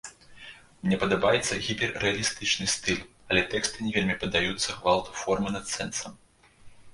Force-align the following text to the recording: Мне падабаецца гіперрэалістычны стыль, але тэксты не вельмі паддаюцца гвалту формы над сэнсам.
Мне 0.85 0.95
падабаецца 1.03 1.57
гіперрэалістычны 1.65 2.67
стыль, 2.77 3.03
але 3.35 3.41
тэксты 3.53 3.77
не 3.89 3.93
вельмі 3.99 4.15
паддаюцца 4.25 4.69
гвалту 4.79 5.11
формы 5.21 5.49
над 5.59 5.71
сэнсам. 5.77 6.19